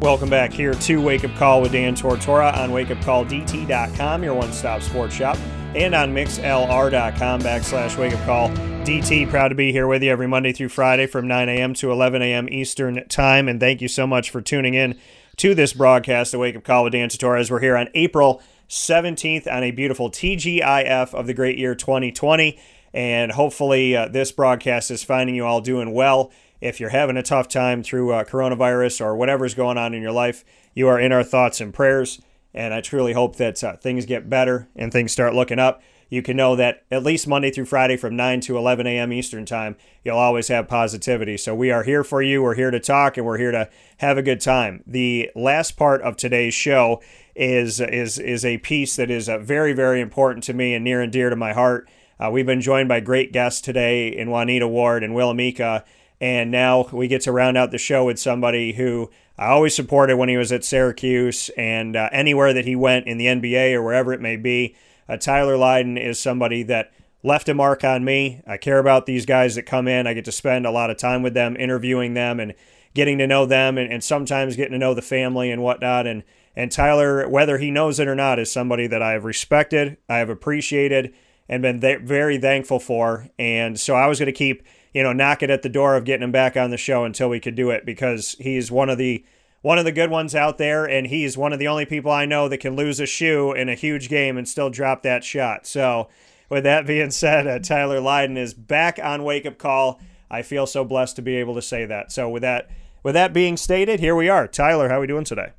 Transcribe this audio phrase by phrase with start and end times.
[0.00, 4.80] Welcome back here to Wake Up Call with Dan Tortora on wakeupcalldt.com, your one stop
[4.80, 5.36] sports shop,
[5.74, 9.28] and on mixlr.com backslash wake up call DT.
[9.28, 11.74] Proud to be here with you every Monday through Friday from 9 a.m.
[11.74, 12.48] to 11 a.m.
[12.48, 13.46] Eastern Time.
[13.46, 14.98] And thank you so much for tuning in
[15.36, 18.42] to this broadcast of Wake Up Call with Dan Tortora as we're here on April
[18.70, 22.58] 17th on a beautiful TGIF of the great year 2020.
[22.94, 27.22] And hopefully, uh, this broadcast is finding you all doing well if you're having a
[27.22, 31.12] tough time through uh, coronavirus or whatever's going on in your life, you are in
[31.12, 32.20] our thoughts and prayers.
[32.52, 35.82] And I truly hope that uh, things get better and things start looking up.
[36.08, 39.12] You can know that at least Monday through Friday from 9 to 11 a.m.
[39.12, 41.36] Eastern Time, you'll always have positivity.
[41.36, 42.42] So we are here for you.
[42.42, 44.82] We're here to talk and we're here to have a good time.
[44.88, 47.00] The last part of today's show
[47.36, 51.00] is is is a piece that is uh, very very important to me and near
[51.00, 51.88] and dear to my heart.
[52.18, 55.84] Uh, we've been joined by great guests today in Juanita Ward and Will Mika
[56.20, 60.16] and now we get to round out the show with somebody who I always supported
[60.16, 63.82] when he was at Syracuse and uh, anywhere that he went in the NBA or
[63.82, 64.76] wherever it may be.
[65.08, 68.42] Uh, Tyler Lydon is somebody that left a mark on me.
[68.46, 70.06] I care about these guys that come in.
[70.06, 72.54] I get to spend a lot of time with them, interviewing them and
[72.92, 76.06] getting to know them and, and sometimes getting to know the family and whatnot.
[76.06, 76.22] And,
[76.54, 80.18] and Tyler, whether he knows it or not, is somebody that I have respected, I
[80.18, 81.14] have appreciated,
[81.48, 83.30] and been th- very thankful for.
[83.38, 84.62] And so I was going to keep–
[84.92, 87.28] you know, knock it at the door of getting him back on the show until
[87.28, 89.24] we could do it because he's one of the
[89.62, 92.24] one of the good ones out there, and he's one of the only people I
[92.24, 95.66] know that can lose a shoe in a huge game and still drop that shot.
[95.66, 96.08] So,
[96.48, 100.00] with that being said, uh, Tyler Lydon is back on Wake Up Call.
[100.30, 102.10] I feel so blessed to be able to say that.
[102.10, 102.70] So, with that
[103.02, 104.48] with that being stated, here we are.
[104.48, 105.50] Tyler, how are we doing today?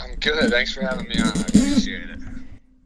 [0.00, 0.50] I'm good.
[0.50, 1.28] Thanks for having me on.
[1.28, 2.18] I appreciate it.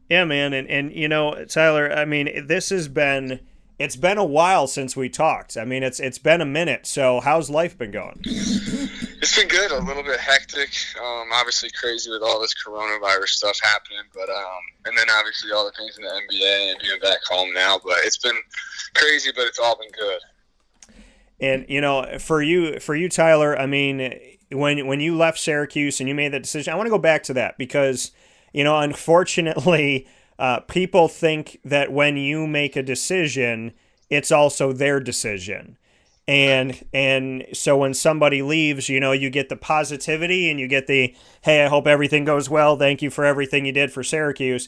[0.09, 3.39] Yeah, man, and and you know, Tyler, I mean, this has been
[3.81, 5.57] it's been a while since we talked.
[5.57, 6.85] I mean, it's it's been a minute.
[6.85, 8.21] So how's life been going?
[8.23, 9.71] It's been good.
[9.71, 10.69] A little bit hectic.
[10.99, 15.65] Um, obviously crazy with all this coronavirus stuff happening, but um, and then obviously all
[15.65, 17.79] the things in the NBA and being back home now.
[17.83, 18.37] But it's been
[18.95, 20.19] crazy, but it's all been good.
[21.39, 23.57] And you know, for you, for you, Tyler.
[23.57, 24.13] I mean,
[24.51, 27.23] when when you left Syracuse and you made that decision, I want to go back
[27.23, 28.11] to that because
[28.53, 30.07] you know, unfortunately
[30.41, 33.73] uh, people think that when you make a decision,
[34.09, 35.77] it's also their decision.
[36.27, 40.87] And and so when somebody leaves, you know, you get the positivity and you get
[40.87, 42.75] the hey, I hope everything goes well.
[42.75, 44.67] Thank you for everything you did for Syracuse.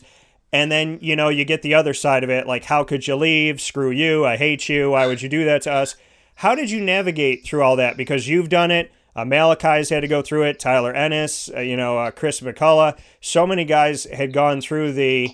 [0.51, 3.15] And then, you know, you get the other side of it, like how could you
[3.15, 3.59] leave?
[3.59, 4.27] Screw you.
[4.27, 4.91] I hate you.
[4.91, 5.95] Why would you do that to us?
[6.35, 7.97] How did you navigate through all that?
[7.97, 8.91] Because you've done it.
[9.15, 10.59] Uh, Malachi's had to go through it.
[10.59, 12.95] Tyler Ennis, uh, you know, uh, Chris McCullough.
[13.21, 15.29] So many guys had gone through the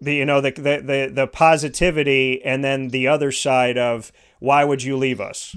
[0.00, 4.64] the you know the, the the the positivity and then the other side of why
[4.64, 5.56] would you leave us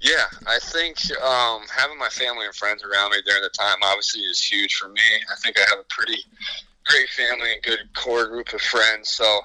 [0.00, 4.22] yeah i think um, having my family and friends around me during the time obviously
[4.22, 5.00] is huge for me
[5.30, 6.22] i think i have a pretty
[6.86, 9.40] great family and good core group of friends so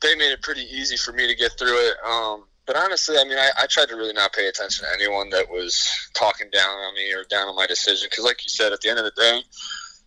[0.00, 3.24] they made it pretty easy for me to get through it um, but honestly, I
[3.24, 6.70] mean, I, I, tried to really not pay attention to anyone that was talking down
[6.70, 8.06] on me or down on my decision.
[8.08, 9.40] Because, like you said, at the end of the day,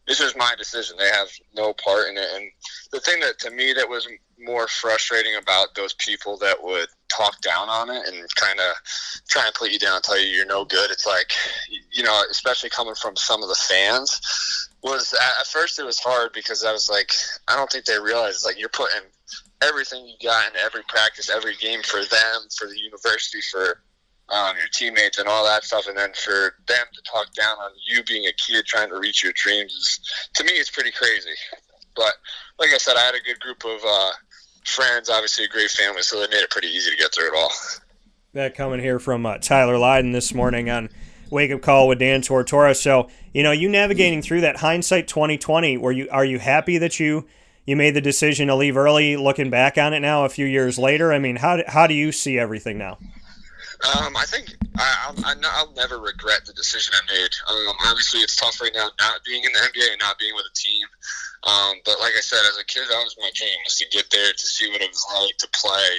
[0.07, 0.97] this was my decision.
[0.97, 2.27] They have no part in it.
[2.35, 2.51] And
[2.91, 4.07] the thing that to me that was
[4.39, 8.75] more frustrating about those people that would talk down on it and kind of
[9.29, 10.91] try and put you down, tell you you're no good.
[10.91, 11.31] It's like,
[11.91, 16.33] you know, especially coming from some of the fans, was at first it was hard
[16.33, 17.11] because I was like,
[17.47, 19.01] I don't think they realize like you're putting
[19.61, 23.79] everything you got in every practice, every game for them, for the university, for
[24.33, 27.71] um, your teammates and all that stuff, and then for them to talk down on
[27.87, 29.99] you being a kid trying to reach your dreams, is,
[30.35, 31.29] to me, it's pretty crazy.
[31.95, 32.13] But
[32.59, 34.11] like I said, I had a good group of uh,
[34.65, 37.37] friends, obviously a great family, so they made it pretty easy to get through it
[37.37, 37.51] all.
[38.33, 40.89] That coming here from uh, Tyler Lydon this morning on
[41.29, 42.75] Wake Up Call with Dan Tortora.
[42.75, 45.77] So you know, you navigating through that hindsight 2020.
[45.77, 47.27] Were you are you happy that you
[47.65, 49.15] you made the decision to leave early?
[49.15, 52.11] Looking back on it now, a few years later, I mean, how how do you
[52.11, 52.97] see everything now?
[53.83, 57.33] Um, I think I, I'll, I'll never regret the decision I made.
[57.51, 60.47] Um, obviously, it's tough right now not being in the NBA and not being with
[60.47, 60.87] a team.
[61.43, 64.07] Um, but like I said, as a kid, that was my dream was to get
[64.09, 65.91] there to see what it was like to play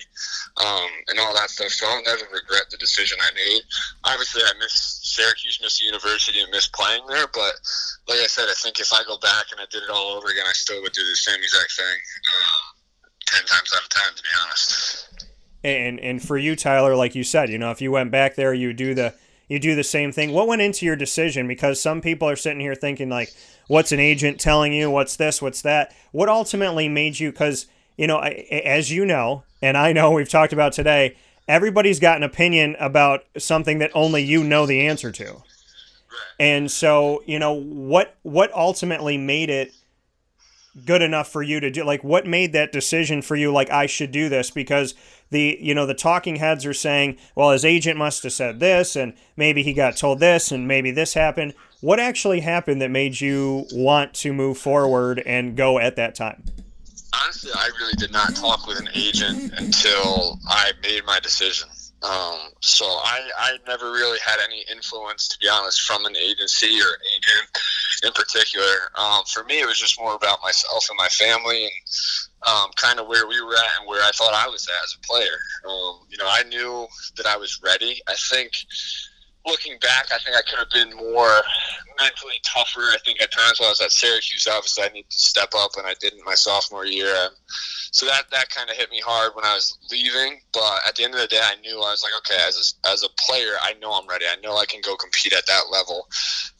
[0.64, 1.68] um, and all that stuff.
[1.68, 3.60] So I'll never regret the decision I made.
[4.04, 4.72] Obviously, I miss
[5.04, 7.28] Syracuse, miss the university, and miss playing there.
[7.28, 7.60] But
[8.08, 10.32] like I said, I think if I go back and I did it all over
[10.32, 11.98] again, I still would do the same exact thing.
[12.32, 12.64] Uh,
[13.28, 15.13] ten times out of ten, to be honest
[15.64, 18.52] and and for you tyler like you said you know if you went back there
[18.54, 19.14] you do the
[19.48, 20.32] you do the same thing.
[20.32, 21.46] What went into your decision?
[21.46, 23.32] Because some people are sitting here thinking like
[23.68, 24.90] what's an agent telling you?
[24.90, 25.42] What's this?
[25.42, 25.94] What's that?
[26.12, 27.66] What ultimately made you because
[27.96, 31.16] you know as you know and i know we've talked about today
[31.46, 35.42] everybody's got an opinion about something that only you know the answer to.
[36.40, 39.72] And so you know what what ultimately made it
[40.84, 43.86] good enough for you to do like what made that decision for you like I
[43.86, 44.50] should do this?
[44.50, 44.94] Because
[45.30, 48.96] the you know the talking heads are saying well his agent must have said this
[48.96, 51.54] and maybe he got told this and maybe this happened.
[51.80, 56.44] What actually happened that made you want to move forward and go at that time?
[57.22, 61.68] Honestly I really did not talk with an agent until I made my decision.
[62.04, 66.78] Um, so I, I never really had any influence, to be honest, from an agency
[66.78, 67.58] or an agent
[68.04, 68.90] in particular.
[68.94, 71.72] Um, for me, it was just more about myself and my family and
[72.46, 74.96] um, kind of where we were at and where I thought I was at as
[74.96, 75.38] a player.
[75.68, 76.86] Um, you know, I knew
[77.16, 78.00] that I was ready.
[78.08, 78.52] I think
[79.46, 81.42] looking back, I think I could have been more
[81.98, 82.80] mentally tougher.
[82.80, 85.72] I think at times when I was at Syracuse, obviously I needed to step up,
[85.76, 87.14] and I didn't my sophomore year.
[87.92, 90.40] So that that kind of hit me hard when I was leaving.
[90.52, 92.88] But at the end of the day, I knew I was like, okay, as a,
[92.88, 94.26] as a player, I know I'm ready.
[94.26, 96.08] I know I can go compete at that level.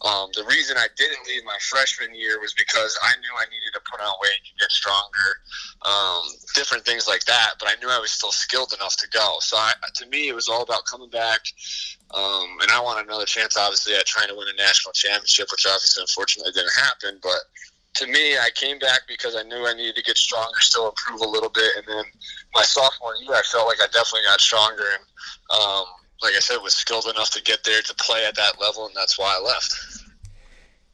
[0.03, 3.73] Um, the reason I didn't leave my freshman year was because I knew I needed
[3.75, 5.29] to put on weight get stronger,
[5.83, 6.23] um,
[6.55, 7.55] different things like that.
[7.59, 9.37] But I knew I was still skilled enough to go.
[9.41, 11.41] So I, to me, it was all about coming back.
[12.11, 15.67] Um, and I want another chance, obviously, at trying to win a national championship, which
[15.67, 17.19] obviously, unfortunately, didn't happen.
[17.23, 17.41] But
[17.95, 21.21] to me, I came back because I knew I needed to get stronger, still improve
[21.21, 21.77] a little bit.
[21.77, 22.05] And then
[22.55, 24.83] my sophomore year, I felt like I definitely got stronger.
[24.83, 25.05] And
[25.51, 25.85] um,
[26.23, 28.95] like I said, was skilled enough to get there to play at that level, and
[28.97, 29.75] that's why I left.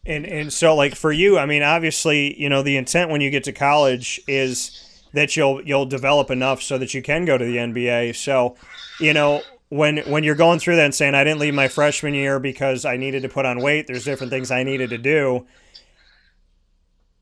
[0.06, 3.31] And and so like for you, I mean, obviously, you know, the intent when you
[3.31, 7.44] get to college is that you'll you'll develop enough so that you can go to
[7.44, 8.17] the NBA.
[8.17, 8.56] So,
[8.99, 12.13] you know, when when you're going through that and saying I didn't leave my freshman
[12.13, 15.47] year because I needed to put on weight, there's different things I needed to do.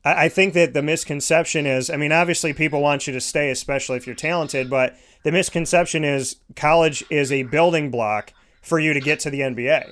[0.03, 3.97] I think that the misconception is I mean, obviously, people want you to stay, especially
[3.97, 8.99] if you're talented, but the misconception is college is a building block for you to
[8.99, 9.91] get to the NBA.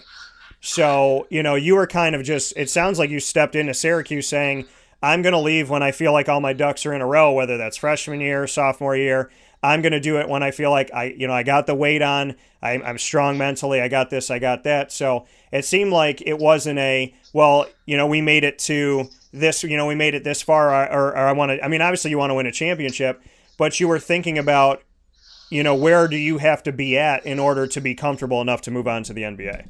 [0.60, 4.28] So, you know, you were kind of just, it sounds like you stepped into Syracuse
[4.28, 4.66] saying,
[5.02, 7.32] I'm going to leave when I feel like all my ducks are in a row,
[7.32, 9.30] whether that's freshman year, sophomore year.
[9.64, 11.76] I'm going to do it when I feel like I, you know, I got the
[11.76, 12.36] weight on.
[12.62, 13.82] I'm, I'm strong mentally.
[13.82, 14.30] I got this.
[14.30, 14.92] I got that.
[14.92, 17.66] So it seemed like it wasn't a well.
[17.86, 19.64] You know, we made it to this.
[19.64, 20.70] You know, we made it this far.
[20.92, 21.64] Or, or I want to.
[21.64, 23.22] I mean, obviously, you want to win a championship,
[23.58, 24.84] but you were thinking about,
[25.50, 28.62] you know, where do you have to be at in order to be comfortable enough
[28.62, 29.68] to move on to the NBA?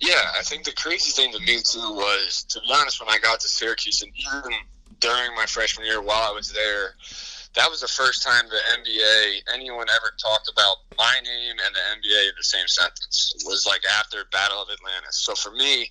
[0.00, 3.18] Yeah, I think the crazy thing to me too was, to be honest, when I
[3.18, 4.52] got to Syracuse and even
[4.98, 6.94] during my freshman year while I was there
[7.54, 12.08] that was the first time the NBA anyone ever talked about my name and the
[12.08, 13.34] NBA in the same sentence.
[13.36, 15.18] It was like after Battle of Atlantis.
[15.18, 15.90] So for me,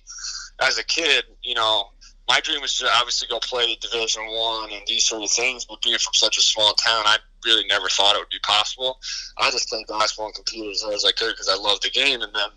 [0.60, 1.90] as a kid, you know,
[2.28, 5.64] my dream was to obviously go play Division One and these sort of things.
[5.64, 8.98] But being from such a small town, I really never thought it would be possible.
[9.38, 11.90] I just played basketball and computers as hard as I could because I loved the
[11.90, 12.22] game.
[12.22, 12.48] And then,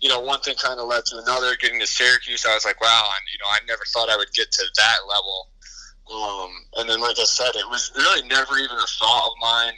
[0.00, 1.56] you know, one thing kind of led to another.
[1.56, 4.32] Getting to Syracuse, I was like, wow, and you know, I never thought I would
[4.32, 5.48] get to that level
[6.12, 9.72] um, and then, like I said, it was really never even a thought of mine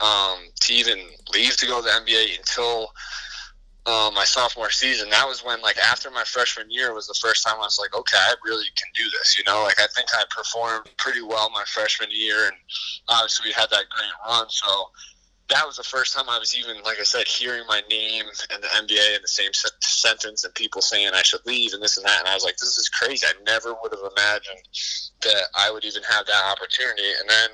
[0.00, 0.98] um, to even
[1.34, 2.92] leave to go to the NBA until
[3.86, 5.10] uh, my sophomore season.
[5.10, 7.96] That was when, like, after my freshman year was the first time I was like,
[7.96, 9.38] okay, I really can do this.
[9.38, 12.56] You know, like I think I performed pretty well my freshman year, and
[13.08, 14.46] obviously we had that great run.
[14.48, 14.90] So
[15.48, 18.62] that was the first time I was even, like I said, hearing my name and
[18.62, 21.96] the NBA in the same se- sentence, and people saying I should leave and this
[21.96, 22.18] and that.
[22.20, 23.26] And I was like, this is crazy.
[23.26, 24.66] I never would have imagined
[25.22, 27.06] that I would even have that opportunity.
[27.20, 27.50] And then,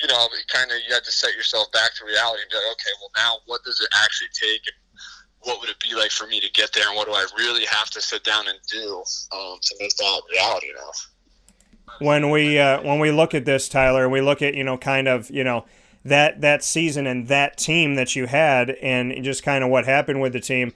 [0.00, 2.72] you know, kind of you had to set yourself back to reality and be like,
[2.78, 4.62] okay, well, now what does it actually take?
[4.70, 4.76] And
[5.40, 6.86] what would it be like for me to get there?
[6.86, 9.02] And what do I really have to sit down and do
[9.34, 10.90] um, to make that reality now?
[11.98, 15.08] When we uh, when we look at this, Tyler, we look at you know kind
[15.08, 15.66] of you know
[16.04, 20.20] that that season and that team that you had, and just kind of what happened
[20.20, 20.72] with the team.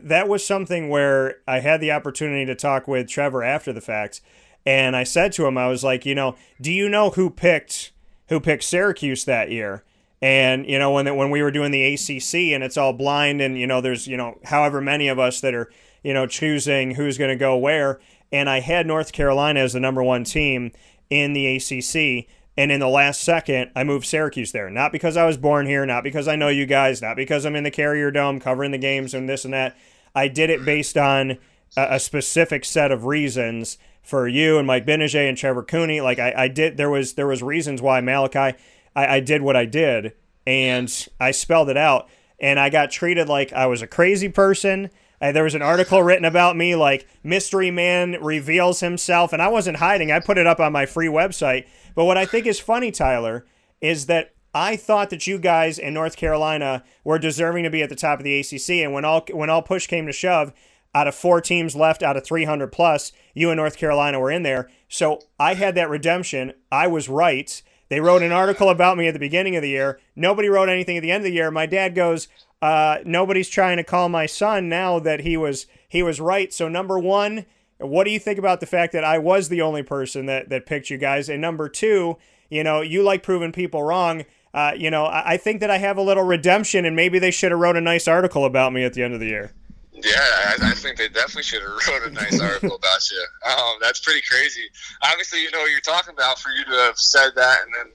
[0.00, 4.20] That was something where I had the opportunity to talk with Trevor after the fact,
[4.64, 7.92] and I said to him, I was like, you know, do you know who picked
[8.28, 9.84] who picked Syracuse that year?
[10.22, 13.58] And you know when when we were doing the ACC and it's all blind and
[13.58, 15.70] you know there's you know however many of us that are
[16.02, 18.00] you know choosing who's going to go where
[18.32, 20.72] and I had North Carolina as the number one team
[21.08, 22.28] in the ACC.
[22.56, 24.68] And in the last second, I moved Syracuse there.
[24.70, 27.56] Not because I was born here, not because I know you guys, not because I'm
[27.56, 29.76] in the Carrier Dome covering the games and this and that.
[30.14, 31.38] I did it based on
[31.76, 36.00] a, a specific set of reasons for you and Mike Gbinije and Trevor Cooney.
[36.00, 38.58] Like I, I did, there was there was reasons why Malachi,
[38.96, 40.14] I, I did what I did,
[40.46, 42.08] and I spelled it out.
[42.42, 44.90] And I got treated like I was a crazy person
[45.20, 49.48] uh, there was an article written about me, like Mystery Man reveals himself, and I
[49.48, 50.10] wasn't hiding.
[50.10, 51.66] I put it up on my free website.
[51.94, 53.44] But what I think is funny, Tyler,
[53.80, 57.88] is that I thought that you guys in North Carolina were deserving to be at
[57.88, 60.52] the top of the ACC, and when all when all push came to shove,
[60.94, 64.42] out of four teams left out of 300 plus, you and North Carolina were in
[64.42, 64.68] there.
[64.88, 66.52] So I had that redemption.
[66.72, 67.62] I was right.
[67.88, 70.00] They wrote an article about me at the beginning of the year.
[70.16, 71.50] Nobody wrote anything at the end of the year.
[71.50, 72.28] My dad goes,
[72.62, 76.52] uh, nobody's trying to call my son now that he was he was right.
[76.52, 77.46] So number one,
[77.78, 80.66] what do you think about the fact that I was the only person that that
[80.66, 81.28] picked you guys?
[81.28, 82.16] And number two,
[82.50, 84.24] you know, you like proving people wrong.
[84.52, 87.30] Uh, you know, I, I think that I have a little redemption, and maybe they
[87.30, 89.54] should have wrote a nice article about me at the end of the year.
[90.02, 93.24] Yeah, I, I, think they definitely should have wrote a nice article about you.
[93.50, 94.68] Um, that's pretty crazy.
[95.02, 97.92] Obviously, you know what you're talking about for you to have said that, and then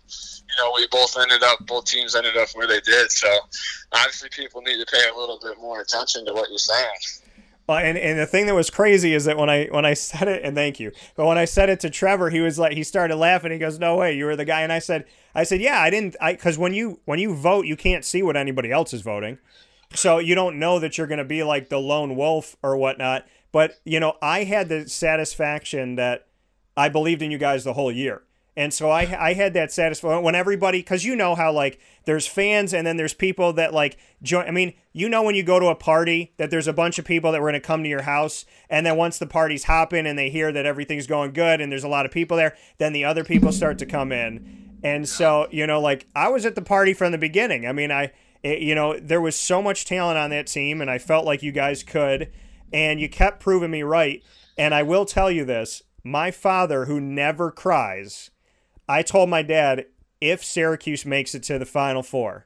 [0.58, 3.12] you know, we both ended up, both teams ended up where they did.
[3.12, 3.28] So
[3.92, 6.96] obviously, people need to pay a little bit more attention to what you're saying.
[7.68, 10.28] Well, and, and the thing that was crazy is that when I when I said
[10.28, 12.84] it, and thank you, but when I said it to Trevor, he was like, he
[12.84, 13.52] started laughing.
[13.52, 15.90] He goes, "No way, you were the guy." And I said, "I said, yeah, I
[15.90, 19.02] didn't, I because when you when you vote, you can't see what anybody else is
[19.02, 19.40] voting,
[19.94, 23.26] so you don't know that you're going to be like the lone wolf or whatnot."
[23.52, 26.28] But you know, I had the satisfaction that
[26.76, 28.24] I believed in you guys the whole year.
[28.58, 32.26] And so I I had that satisfaction when everybody because you know how like there's
[32.26, 34.46] fans and then there's people that like join.
[34.48, 37.04] I mean, you know when you go to a party that there's a bunch of
[37.04, 40.08] people that were going to come to your house, and then once the party's hopping
[40.08, 42.94] and they hear that everything's going good and there's a lot of people there, then
[42.94, 44.78] the other people start to come in.
[44.84, 47.68] And so you know, like I was at the party from the beginning.
[47.68, 48.14] I mean, I
[48.46, 51.44] it, you know there was so much talent on that team, and I felt like
[51.44, 52.32] you guys could,
[52.72, 54.24] and you kept proving me right.
[54.58, 58.30] And I will tell you this: my father, who never cries
[58.88, 59.86] I told my dad
[60.22, 62.46] if Syracuse makes it to the Final Four,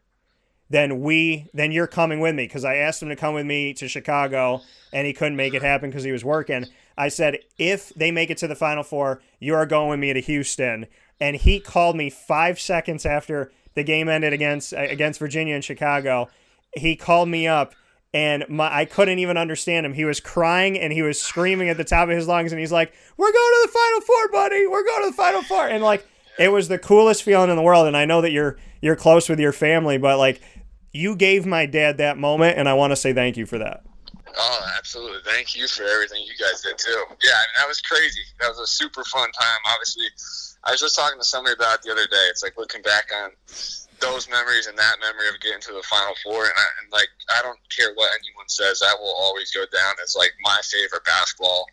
[0.70, 3.74] then we then you're coming with me because I asked him to come with me
[3.74, 4.62] to Chicago
[4.94, 6.66] and he couldn't make it happen because he was working.
[6.98, 10.14] I said if they make it to the Final Four, you are going with me
[10.14, 10.88] to Houston.
[11.22, 16.30] And he called me five seconds after the game ended against against Virginia and Chicago.
[16.76, 17.74] He called me up
[18.14, 19.94] and my I couldn't even understand him.
[19.94, 22.72] He was crying and he was screaming at the top of his lungs and he's
[22.72, 24.68] like, "We're going to the Final Four, buddy.
[24.68, 25.68] We're going to the Final Four.
[25.68, 26.06] And like
[26.40, 29.30] it was the coolest feeling in the world and i know that you're you're close
[29.30, 30.42] with your family but like
[30.92, 33.84] you gave my dad that moment and i want to say thank you for that
[34.38, 37.82] oh absolutely thank you for everything you guys did too yeah I mean, that was
[37.82, 40.06] crazy that was a super fun time obviously
[40.64, 42.28] i was just talking to somebody about it the other day.
[42.30, 43.32] It's like looking back on
[44.00, 47.10] those memories and that memory of getting to the final four and, I, and like
[47.36, 51.04] i don't care what anyone says that will always go down as like my favorite
[51.04, 51.66] basketball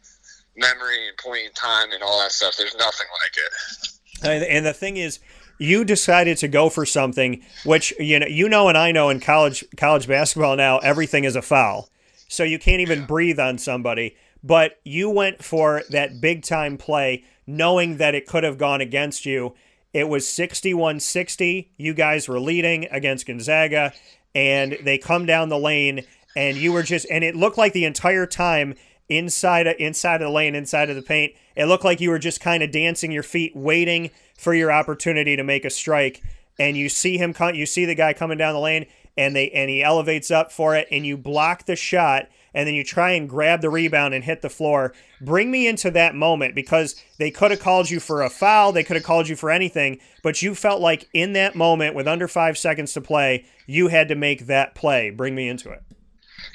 [0.57, 2.57] memory and point in time and all that stuff.
[2.57, 4.53] There's nothing like it.
[4.53, 5.21] And the thing is,
[5.59, 9.21] you decided to go for something which you know you know and I know in
[9.21, 11.89] college college basketball now everything is a foul.
[12.29, 17.25] So you can't even breathe on somebody, but you went for that big time play
[17.47, 19.55] knowing that it could have gone against you.
[19.93, 21.69] It was 61-60.
[21.77, 23.93] You guys were leading against Gonzaga
[24.35, 26.05] and they come down the lane
[26.37, 28.75] and you were just and it looked like the entire time
[29.09, 31.35] inside of, inside of the lane, inside of the paint.
[31.55, 35.37] It looked like you were just kind of dancing your feet, waiting for your opportunity
[35.37, 36.23] to make a strike.
[36.59, 39.69] And you see him, you see the guy coming down the lane, and they and
[39.71, 43.29] he elevates up for it, and you block the shot, and then you try and
[43.29, 44.95] grab the rebound and hit the floor.
[45.21, 48.83] Bring me into that moment because they could have called you for a foul, they
[48.83, 52.27] could have called you for anything, but you felt like in that moment, with under
[52.27, 55.11] five seconds to play, you had to make that play.
[55.11, 55.83] Bring me into it.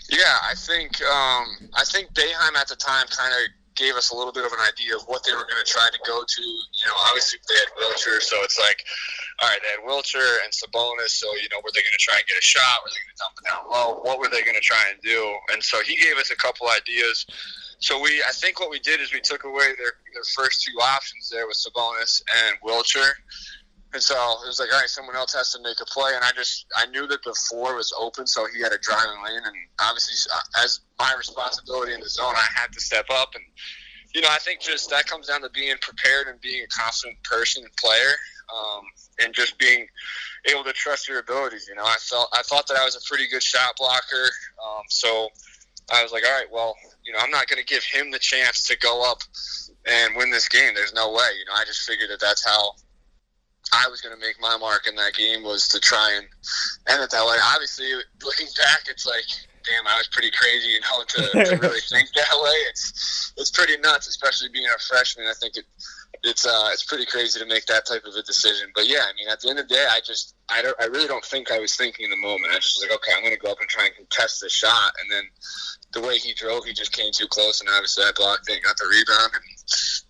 [0.10, 4.16] Yeah, I think um, I think Boeheim at the time kind of gave us a
[4.16, 6.42] little bit of an idea of what they were going to try to go to.
[6.42, 8.84] You know, obviously they had Wiltjer, so it's like,
[9.40, 11.16] all right, they had Wiltjer and Sabonis.
[11.16, 12.84] So you know, were they going to try and get a shot?
[12.84, 13.88] Were they going to dump it down low?
[14.04, 15.20] What were they going to try and do?
[15.54, 17.26] And so he gave us a couple ideas.
[17.80, 20.78] So we, I think what we did is we took away their, their first two
[20.80, 23.10] options there with Sabonis and Wiltjer
[23.94, 26.24] and so it was like, all right, someone else has to make a play, and
[26.24, 29.42] I just I knew that the floor was open, so he had a driving lane,
[29.44, 33.44] and obviously uh, as my responsibility in the zone, I had to step up, and
[34.16, 37.22] you know I think just that comes down to being prepared and being a confident
[37.24, 38.16] person and player,
[38.56, 38.84] um,
[39.24, 39.88] and just being,
[40.46, 41.68] able to trust your abilities.
[41.68, 44.26] You know, I felt I thought that I was a pretty good shot blocker,
[44.66, 45.30] um, so
[45.92, 48.20] I was like, all right, well, you know, I'm not going to give him the
[48.20, 49.20] chance to go up
[49.86, 50.74] and win this game.
[50.74, 51.28] There's no way.
[51.38, 52.74] You know, I just figured that that's how
[53.72, 56.28] I was going to make my mark in that game was to try and
[56.90, 57.38] end it that way.
[57.54, 57.88] Obviously,
[58.24, 59.24] looking back, it's like,
[59.64, 62.58] damn, I was pretty crazy, you know, to, to really think that way.
[62.70, 65.28] It's it's pretty nuts, especially being a freshman.
[65.28, 65.66] I think it
[66.24, 68.68] it's uh it's pretty crazy to make that type of a decision.
[68.76, 70.86] But yeah, I mean, at the end of the day, I just I don't I
[70.86, 72.52] really don't think I was thinking in the moment.
[72.52, 74.52] I just was like, okay, I'm going to go up and try and contest this
[74.52, 75.24] shot, and then
[75.94, 78.78] the way he drove, he just came too close, and obviously I blocked it, got
[78.78, 79.44] the rebound, and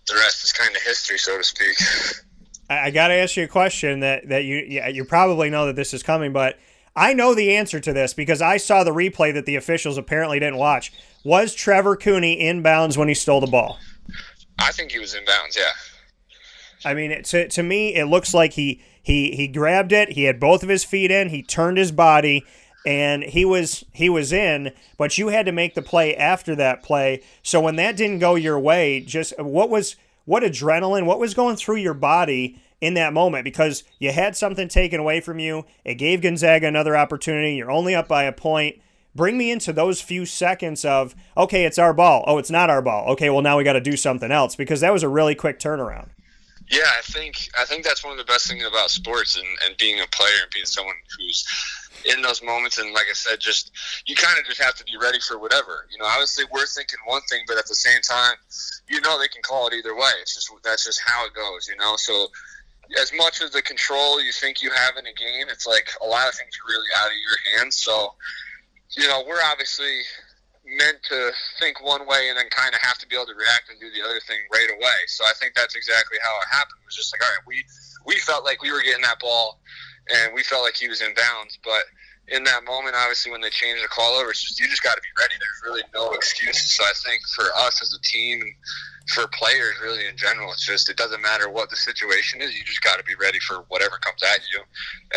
[0.08, 1.78] the rest is kind of history, so to speak.
[2.72, 5.66] I, I got to ask you a question that that you yeah, you probably know
[5.66, 6.58] that this is coming, but
[6.96, 10.40] I know the answer to this because I saw the replay that the officials apparently
[10.40, 10.92] didn't watch.
[11.24, 13.78] Was Trevor Cooney inbounds when he stole the ball?
[14.60, 15.58] I think he was inbounds.
[15.58, 15.72] Yeah.
[16.84, 20.14] I mean, to to me, it looks like he he he grabbed it.
[20.14, 21.30] He had both of his feet in.
[21.30, 22.46] He turned his body,
[22.86, 24.72] and he was he was in.
[24.98, 27.22] But you had to make the play after that play.
[27.44, 31.06] So when that didn't go your way, just what was what adrenaline?
[31.06, 32.62] What was going through your body?
[32.82, 35.66] in that moment because you had something taken away from you.
[35.86, 37.56] It gave Gonzaga another opportunity.
[37.56, 38.82] You're only up by a point.
[39.14, 42.24] Bring me into those few seconds of, okay, it's our ball.
[42.26, 43.10] Oh, it's not our ball.
[43.12, 45.60] Okay, well, now we got to do something else because that was a really quick
[45.60, 46.10] turnaround.
[46.70, 49.76] Yeah, I think I think that's one of the best things about sports and, and
[49.78, 51.46] being a player and being someone who's
[52.06, 52.78] in those moments.
[52.78, 53.72] And like I said, just
[54.06, 55.88] you kind of just have to be ready for whatever.
[55.92, 58.36] You know, obviously we're thinking one thing, but at the same time,
[58.90, 60.12] you know they can call it either way.
[60.22, 61.68] It's just that's just how it goes.
[61.68, 62.28] You know, so
[63.00, 66.06] as much of the control you think you have in a game, it's like a
[66.06, 67.78] lot of things are really out of your hands.
[67.78, 68.16] So,
[68.98, 70.02] you know, we're obviously
[70.78, 73.70] meant to think one way and then kind of have to be able to react
[73.70, 75.00] and do the other thing right away.
[75.08, 76.80] So I think that's exactly how it happened.
[76.84, 77.64] It was just like, all right, we
[78.06, 79.60] we felt like we were getting that ball,
[80.14, 81.58] and we felt like he was in bounds.
[81.64, 81.84] But
[82.28, 84.96] in that moment, obviously, when they changed the call over, it's just you just got
[84.96, 85.34] to be ready.
[85.40, 86.74] There's really no excuses.
[86.74, 88.42] So I think for us as a team
[89.08, 92.58] for players, really in general, it's just it doesn't matter what the situation is.
[92.58, 94.62] You just got to be ready for whatever comes at you.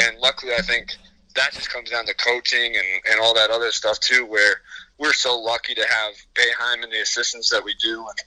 [0.03, 0.93] And luckily, I think
[1.35, 4.63] that just comes down to coaching and, and all that other stuff too, where
[4.99, 8.19] we're so lucky to have Boeheim and the assistants that we do and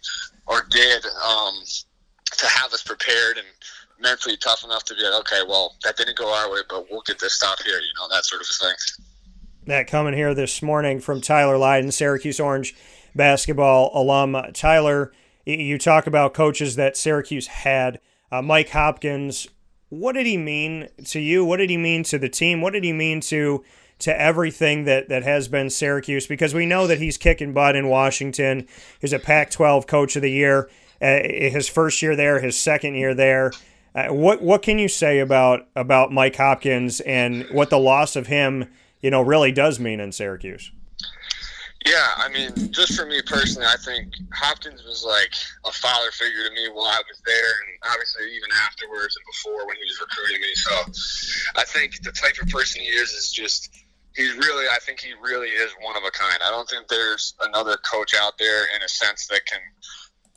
[0.47, 1.53] or did um,
[2.37, 3.47] to have us prepared and
[3.99, 7.01] mentally tough enough to be like, okay, well, that didn't go our way, but we'll
[7.01, 9.03] get this stuff here, you know, that sort of thing.
[9.65, 12.75] That coming here this morning from Tyler Lydon, Syracuse Orange
[13.15, 14.37] basketball alum.
[14.53, 15.11] Tyler,
[15.45, 17.99] you talk about coaches that Syracuse had.
[18.31, 19.47] Uh, Mike Hopkins,
[19.89, 21.43] what did he mean to you?
[21.43, 22.61] What did he mean to the team?
[22.61, 23.63] What did he mean to
[23.99, 27.87] to everything that, that has been Syracuse because we know that he's kicking butt in
[27.87, 28.67] Washington.
[28.99, 30.69] He's a Pac 12 coach of the year,
[31.01, 33.51] uh, his first year there, his second year there.
[33.97, 38.27] Uh, what what can you say about about Mike Hopkins and what the loss of
[38.27, 38.69] him,
[39.01, 40.71] you know, really does mean in Syracuse?
[41.83, 45.33] Yeah, I mean, just for me personally, I think Hopkins was like
[45.65, 49.65] a father figure to me while I was there, and obviously even afterwards and before
[49.65, 50.53] when he was recruiting me.
[50.53, 53.71] So, I think the type of person he is is just
[54.15, 56.37] he's really I think he really is one of a kind.
[56.45, 59.61] I don't think there's another coach out there in a sense that can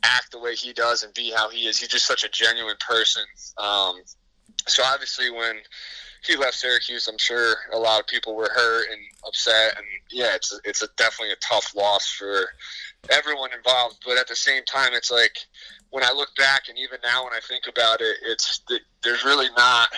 [0.03, 1.77] act the way he does and be how he is.
[1.77, 3.23] He's just such a genuine person.
[3.57, 4.01] Um,
[4.67, 5.57] so obviously when
[6.23, 10.35] he left Syracuse, I'm sure a lot of people were hurt and upset, and yeah,
[10.35, 12.45] it's a, it's a definitely a tough loss for
[13.09, 14.03] everyone involved.
[14.05, 15.37] But at the same time, it's like
[15.89, 18.61] when I look back, and even now when I think about it, it's
[19.03, 19.89] there's really not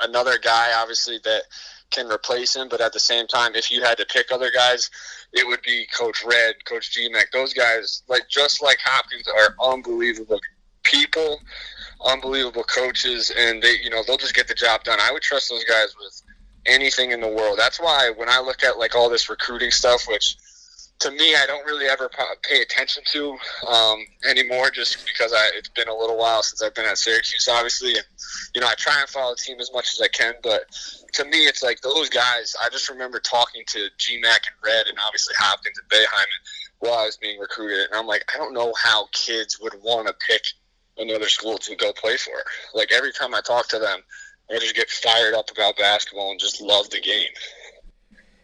[0.00, 1.42] another guy, obviously that
[1.90, 2.68] can replace him.
[2.68, 4.90] But at the same time, if you had to pick other guys,
[5.32, 7.30] it would be Coach Red, Coach GMAC.
[7.32, 10.40] Those guys, like just like Hopkins, are unbelievable
[10.82, 11.40] people,
[12.04, 14.98] unbelievable coaches, and they, you know, they'll just get the job done.
[15.00, 16.22] I would trust those guys with
[16.66, 17.58] anything in the world.
[17.58, 20.36] That's why when I look at like all this recruiting stuff, which
[21.00, 22.10] to me I don't really ever
[22.42, 23.36] pay attention to
[23.68, 27.48] um, anymore, just because I it's been a little while since I've been at Syracuse,
[27.50, 28.04] obviously, and
[28.54, 30.62] you know I try and follow the team as much as I can, but
[31.14, 32.54] to me it's like those guys.
[32.62, 36.26] I just remember talking to GMAC and Red, and obviously Hopkins and Boeheim
[36.80, 40.06] while I was being recruited, and I'm like, I don't know how kids would want
[40.08, 40.42] to pick
[40.96, 42.34] another school to go play for.
[42.74, 44.00] Like every time I talk to them,
[44.50, 47.28] I just get fired up about basketball and just love the game.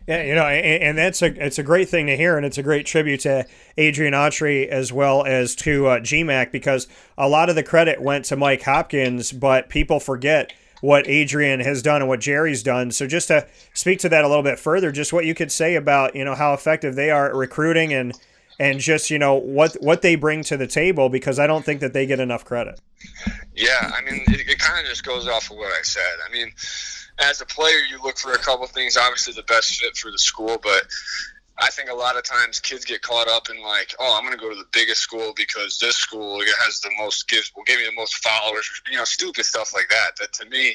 [0.06, 2.58] Yeah, you know, and, and, that's a it's a great thing to hear, and it's
[2.58, 3.46] a great tribute to
[3.78, 8.26] Adrian Autry as well as to uh, GMAC because a lot of the credit went
[8.26, 12.90] to Mike Hopkins, but people forget what Adrian has done and what Gerry's done.
[12.90, 15.74] So just to speak to that a little bit further, just what you could say
[15.74, 18.12] about you know how effective they are at recruiting and
[18.60, 21.80] and just you know what what they bring to the table because I don't think
[21.80, 22.78] that they get enough credit.
[23.54, 26.02] Yeah, I mean, it, it kind of just goes off of what I said.
[26.28, 26.52] I mean,
[27.18, 28.96] as a player, you look for a couple things.
[28.96, 30.82] Obviously, the best fit for the school, but
[31.58, 34.36] I think a lot of times kids get caught up in like, oh, I'm going
[34.36, 37.78] to go to the biggest school because this school has the most gives will give
[37.78, 40.16] me the most followers, you know, stupid stuff like that.
[40.18, 40.74] That to me,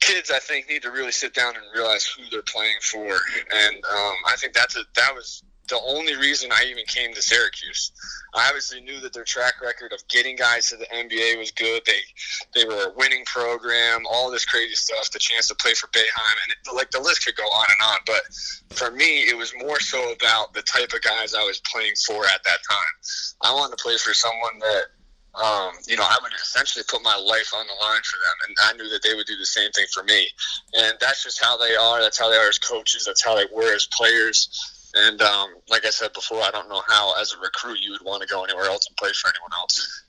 [0.00, 3.76] kids I think need to really sit down and realize who they're playing for, and
[3.76, 7.92] um, I think that's a that was the only reason I even came to Syracuse.
[8.34, 11.82] I obviously knew that their track record of getting guys to the NBA was good.
[11.86, 12.00] They
[12.54, 16.36] they were a winning program, all this crazy stuff, the chance to play for Boeheim,
[16.44, 17.98] and it, like the list could go on and on.
[18.06, 21.94] But for me, it was more so about the type of guys I was playing
[22.06, 22.92] for at that time.
[23.42, 24.84] I wanted to play for someone that
[25.36, 28.56] um, you know, I would essentially put my life on the line for them, and
[28.62, 30.26] I knew that they would do the same thing for me.
[30.78, 32.00] And that's just how they are.
[32.00, 33.04] That's how they are as coaches.
[33.04, 34.48] That's how they were as players.
[34.96, 38.02] And um, like I said before, I don't know how, as a recruit, you would
[38.02, 40.04] want to go anywhere else and play for anyone else.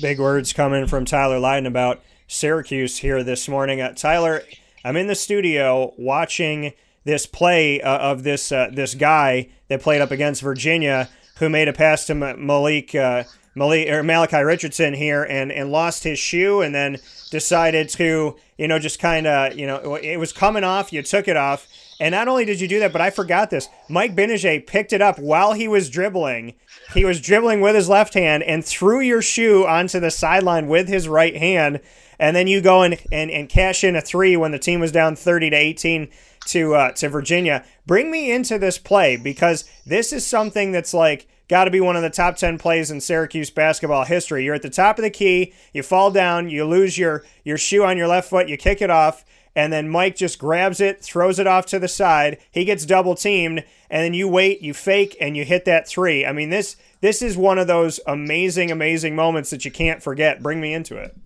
[0.00, 3.82] Big words coming from Tyler Lydon about Syracuse here this morning.
[3.82, 4.42] Uh, Tyler,
[4.82, 6.72] I'm in the studio watching
[7.04, 11.68] this play uh, of this uh, this guy that played up against Virginia, who made
[11.68, 12.94] a pass to Malik.
[12.94, 13.24] Uh,
[13.54, 16.96] Malik or Malachi Richardson here and and lost his shoe and then
[17.30, 21.28] decided to you know just kind of you know it was coming off you took
[21.28, 21.68] it off
[22.02, 23.68] and not only did you do that, but I forgot this.
[23.88, 26.54] Mike Gbinije picked it up while he was dribbling.
[26.94, 30.88] He was dribbling with his left hand and threw your shoe onto the sideline with
[30.88, 31.78] his right hand.
[32.18, 34.90] And then you go and, and, and cash in a three when the team was
[34.90, 36.08] down 30 to 18
[36.46, 37.64] to uh, to Virginia.
[37.86, 41.94] Bring me into this play because this is something that's like got to be one
[41.94, 44.44] of the top 10 plays in Syracuse basketball history.
[44.44, 47.84] You're at the top of the key, you fall down, you lose your your shoe
[47.84, 51.38] on your left foot, you kick it off, and then Mike just grabs it, throws
[51.38, 52.38] it off to the side.
[52.50, 56.24] He gets double teamed, and then you wait, you fake, and you hit that three.
[56.24, 60.42] I mean, this this is one of those amazing, amazing moments that you can't forget.
[60.42, 61.16] Bring me into it.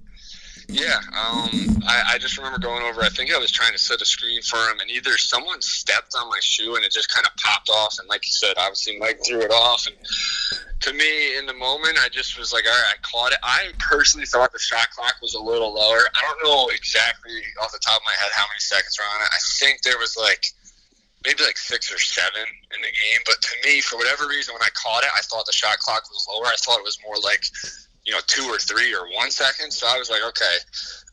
[0.69, 3.01] Yeah, um, I, I, just remember going over.
[3.01, 6.15] I think I was trying to set a screen for him, and either someone stepped
[6.19, 7.97] on my shoe and it just kind of popped off.
[8.01, 9.87] And like you said, obviously Mike threw it off.
[9.87, 9.95] And
[10.81, 13.39] to me, in the moment, I just was like, all right, I caught it.
[13.45, 16.03] I personally thought the shot clock was a little lower.
[16.15, 19.23] I don't know exactly off the top of my head how many seconds were on
[19.23, 19.29] it.
[19.31, 20.47] I think there was like
[21.25, 22.43] maybe like six or seven
[22.75, 23.21] in the game.
[23.25, 26.11] But to me, for whatever reason, when I caught it, I thought the shot clock
[26.11, 26.47] was lower.
[26.47, 27.47] I thought it was more like
[28.07, 29.73] you know, two or three or one second.
[29.73, 30.57] So I was like, okay,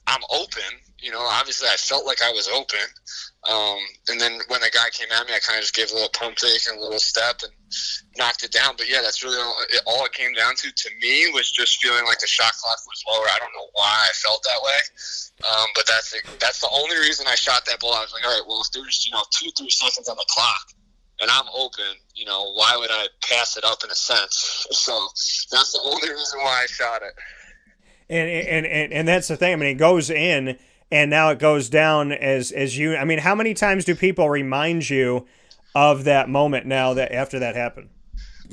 [0.08, 0.79] I'm open.
[0.99, 2.88] You know, obviously I felt like I was open.
[3.49, 5.93] Um, and then when the guy came at me, I kind of just gave a
[5.93, 7.51] little pump fake and a little step and
[8.15, 8.75] knocked it down.
[8.77, 11.84] But yeah, that's really all it, all it came down to to me was just
[11.84, 13.27] feeling like the shot clock was lower.
[13.27, 14.79] I don't know why I felt that way,
[15.51, 17.95] um, but that's that's the only reason I shot that ball.
[17.95, 20.25] I was like, all right, well, if there's you know two three seconds on the
[20.29, 20.71] clock,
[21.24, 24.68] and I'm open, you know, why would I pass it up in a sense?
[24.84, 24.92] So
[25.52, 27.14] that's the only reason why I shot it.
[28.10, 29.54] And and and, and that's the thing.
[29.54, 30.58] I mean, it goes in,
[30.92, 32.98] and now it goes down as as you.
[32.98, 35.26] I mean, how many times do people remind you
[35.74, 37.90] of that moment now that after that happened?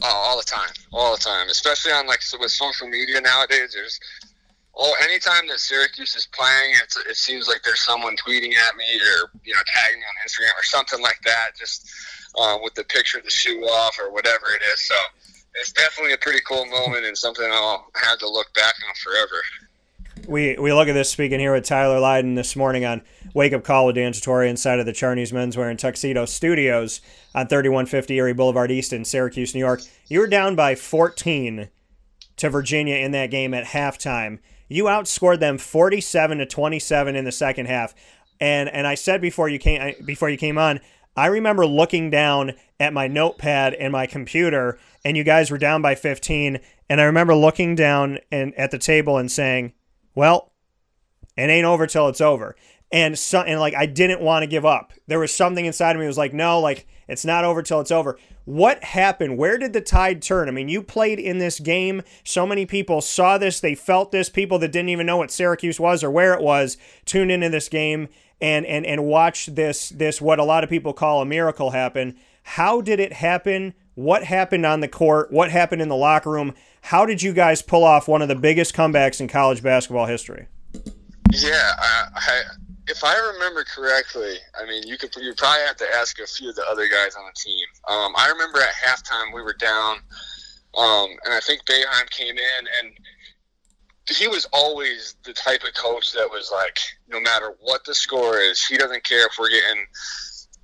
[0.02, 1.48] Oh, all the time, all the time.
[1.48, 3.72] Especially on like with social media nowadays.
[3.74, 3.98] There's
[4.74, 6.74] oh, anytime that Syracuse is playing,
[7.08, 10.58] it seems like there's someone tweeting at me or you know tagging me on Instagram
[10.58, 11.50] or something like that.
[11.58, 11.90] Just
[12.38, 14.80] uh, with the picture of the shoe off or whatever it is.
[14.86, 14.94] So
[15.54, 19.42] it's definitely a pretty cool moment and something I'll have to look back on forever.
[20.28, 23.02] We, we look at this speaking here with Tyler Lydon this morning on
[23.34, 27.00] Wake Up Call with Dan Tortora inside of the Charney's Menswear and Tuxedo Studios
[27.34, 29.80] on 3150 Erie Boulevard East in Syracuse, New York.
[30.06, 31.68] You were down by 14
[32.36, 34.38] to Virginia in that game at halftime.
[34.70, 37.92] You outscored them 47 to 27 in the second half.
[38.40, 40.80] And and I said before you came before you came on,
[41.16, 45.82] I remember looking down at my notepad and my computer, and you guys were down
[45.82, 46.60] by 15.
[46.88, 49.74] And I remember looking down and at the table and saying,
[50.14, 50.52] "Well,
[51.36, 52.56] it ain't over till it's over."
[52.92, 54.92] And so, and like I didn't want to give up.
[55.06, 57.92] There was something inside of me was like, "No, like it's not over till it's
[57.92, 59.38] over." What happened?
[59.38, 60.48] Where did the tide turn?
[60.48, 62.02] I mean, you played in this game.
[62.24, 63.60] So many people saw this.
[63.60, 64.28] They felt this.
[64.28, 67.68] People that didn't even know what Syracuse was or where it was tuned into this
[67.68, 68.08] game
[68.40, 72.16] and and and watch this this what a lot of people call a miracle happen.
[72.42, 73.74] How did it happen?
[73.94, 75.30] What happened on the court?
[75.30, 76.54] What happened in the locker room?
[76.82, 80.46] How did you guys pull off one of the biggest comebacks in college basketball history?
[81.32, 82.42] Yeah, I, I,
[82.90, 86.50] if I remember correctly, I mean, you could you probably have to ask a few
[86.50, 87.66] of the other guys on the team.
[87.88, 89.98] Um, I remember at halftime we were down,
[90.76, 92.92] um, and I think Boeheim came in and
[94.08, 98.38] he was always the type of coach that was like, no matter what the score
[98.38, 99.86] is, he doesn't care if we're getting,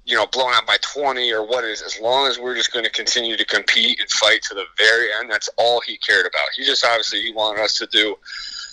[0.05, 2.85] you know, blown out by 20 or what is, as long as we're just going
[2.85, 5.31] to continue to compete and fight to the very end.
[5.31, 6.49] That's all he cared about.
[6.57, 8.17] He just obviously he wanted us to do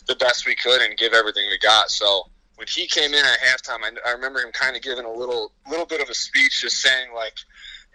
[0.08, 1.92] the best we could and give everything we got.
[1.92, 5.12] So when he came in at halftime, I, I remember him kind of giving a
[5.12, 7.36] little little bit of a speech, just saying like,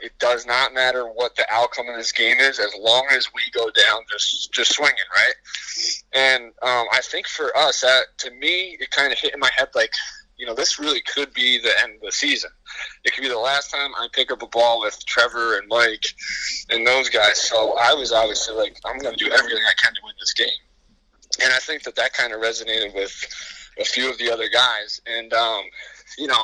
[0.01, 3.43] it does not matter what the outcome of this game is, as long as we
[3.53, 5.35] go down just just swinging, right?
[6.15, 9.51] And um, I think for us, that to me, it kind of hit in my
[9.57, 9.93] head like,
[10.37, 12.51] you know, this really could be the end of the season.
[13.05, 16.07] It could be the last time I pick up a ball with Trevor and Mike
[16.71, 17.41] and those guys.
[17.41, 20.35] So I was obviously like, I'm going to do everything I can to win this
[20.35, 20.49] game.
[21.43, 23.13] And I think that that kind of resonated with
[23.79, 25.01] a few of the other guys.
[25.07, 25.65] And, um,
[26.19, 26.43] you know,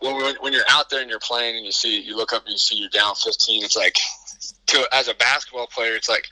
[0.00, 2.52] when, when you're out there and you're playing and you see, you look up and
[2.52, 3.96] you see you're down 15, it's like,
[4.66, 6.26] to, as a basketball player, it's like,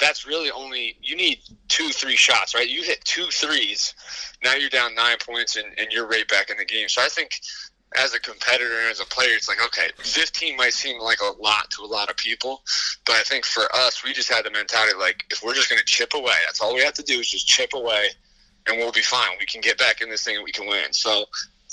[0.00, 3.94] that's really only you need two three shots right you hit two threes
[4.42, 7.08] now you're down nine points and, and you're right back in the game so i
[7.08, 7.38] think
[7.96, 11.42] as a competitor and as a player it's like okay 15 might seem like a
[11.42, 12.62] lot to a lot of people
[13.04, 15.78] but i think for us we just had the mentality like if we're just going
[15.78, 18.08] to chip away that's all we have to do is just chip away
[18.66, 19.30] and we'll be fine.
[19.38, 20.92] We can get back in this thing and we can win.
[20.92, 21.24] So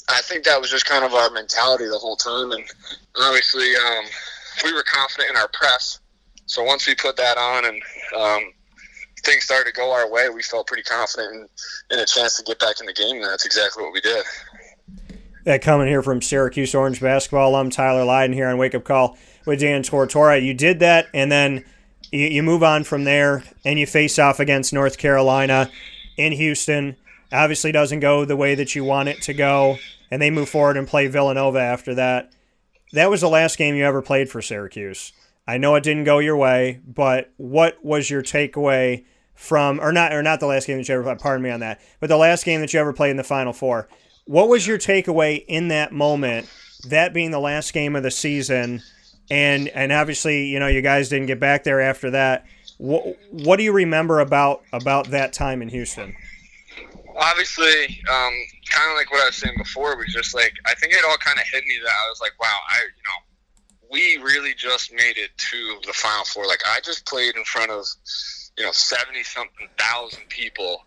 [0.09, 2.51] i think that was just kind of our mentality the whole time.
[2.51, 2.63] And
[3.19, 4.05] obviously um,
[4.63, 5.99] we were confident in our press.
[6.45, 7.81] So once we put that on and
[8.17, 8.53] um,
[9.23, 12.43] things started to go our way, we felt pretty confident in, in a chance to
[12.43, 14.23] get back in the game, and that's exactly what we did.
[15.43, 19.17] That coming here from Syracuse Orange basketball alum Tyler Lydon here on Wake Up Call
[19.45, 20.41] with Dan Tortora.
[20.41, 21.65] You did that, and then
[22.11, 25.69] you, you move on from there, and you face off against North Carolina
[26.17, 26.97] in Houston.
[27.31, 29.77] Obviously, doesn't go the way that you want it to go,
[30.11, 32.31] and they move forward and play Villanova after that.
[32.93, 35.11] That was the last game you ever played for Syracuse.
[35.47, 40.13] I know it didn't go your way, but what was your takeaway from, or not,
[40.13, 41.19] or not the last game that you ever played?
[41.19, 43.53] Pardon me on that, but the last game that you ever played in the Final
[43.53, 43.87] Four.
[44.25, 46.49] What was your takeaway in that moment?
[46.87, 48.81] That being the last game of the season,
[49.29, 52.45] and and obviously, you know, you guys didn't get back there after that.
[52.77, 56.15] What what do you remember about about that time in Houston?
[57.19, 58.33] Obviously, um,
[58.69, 61.17] kind of like what I was saying before, was just like I think it all
[61.17, 63.27] kind of hit me that I was like, wow, I you know
[63.91, 66.45] we really just made it to the final four.
[66.45, 67.85] Like I just played in front of,
[68.57, 70.81] you know, seventy something thousand people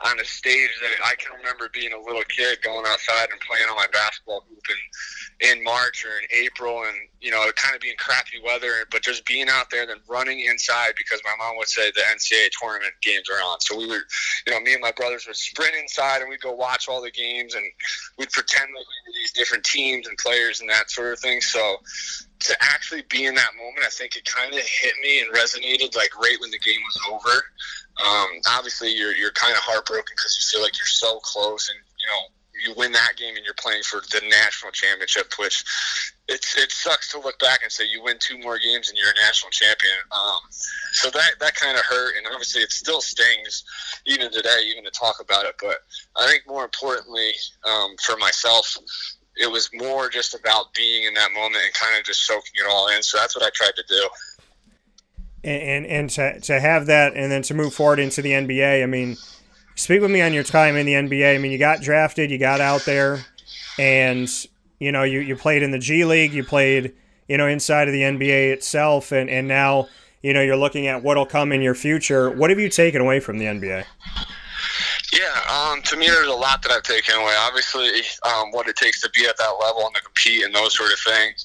[0.00, 3.68] on a stage that I can remember being a little kid going outside and playing
[3.68, 7.80] on my basketball hoop in, in March or in April and, you know, kind of
[7.80, 11.66] being crappy weather, but just being out there, then running inside because my mom would
[11.66, 13.58] say the NCAA tournament games are on.
[13.60, 14.02] So we were,
[14.46, 17.10] you know, me and my brothers would sprint inside and we'd go watch all the
[17.10, 17.64] games and
[18.18, 21.40] we'd pretend like we were these different teams and players and that sort of thing.
[21.40, 21.78] So
[22.40, 25.96] to actually be in that moment, I think it kind of hit me and resonated
[25.96, 27.42] like right when the game was over.
[27.98, 31.78] Um, obviously, you're you're kind of heartbroken because you feel like you're so close, and
[31.78, 32.22] you know
[32.64, 35.64] you win that game and you're playing for the national championship, which
[36.28, 39.10] it's it sucks to look back and say you win two more games and you're
[39.10, 39.96] a national champion.
[40.12, 40.40] Um,
[40.92, 43.64] so that that kind of hurt, and obviously it still stings
[44.06, 45.54] even today, even to talk about it.
[45.60, 45.78] But
[46.16, 47.32] I think more importantly
[47.64, 48.76] um, for myself,
[49.36, 52.66] it was more just about being in that moment and kind of just soaking it
[52.68, 53.02] all in.
[53.02, 54.08] So that's what I tried to do.
[55.44, 58.82] And and, and to, to have that and then to move forward into the NBA,
[58.82, 59.16] I mean,
[59.76, 61.34] speak with me on your time in the NBA.
[61.34, 63.24] I mean, you got drafted, you got out there,
[63.78, 64.28] and
[64.78, 66.94] you know, you, you played in the G League, you played,
[67.28, 69.88] you know, inside of the NBA itself, and, and now,
[70.22, 72.30] you know, you're looking at what'll come in your future.
[72.30, 73.84] What have you taken away from the NBA?
[75.18, 77.34] Yeah, um, to me, there's a lot that I've taken away.
[77.40, 77.90] Obviously,
[78.22, 80.92] um, what it takes to be at that level and to compete and those sort
[80.92, 81.44] of things.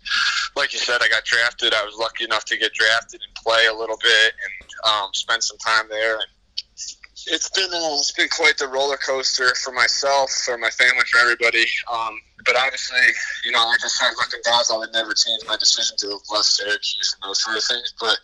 [0.56, 1.74] Like you said, I got drafted.
[1.74, 5.44] I was lucky enough to get drafted and play a little bit and um, spend
[5.44, 6.16] some time there.
[6.16, 6.28] And
[7.28, 11.20] it's been uh, it's been quite the roller coaster for myself, for my family, for
[11.20, 11.66] everybody.
[11.92, 13.00] Um, but obviously,
[13.46, 16.46] you know, like I said, looking back, I would never change my decision to left
[16.46, 17.94] Syracuse and those sort of things.
[18.00, 18.20] But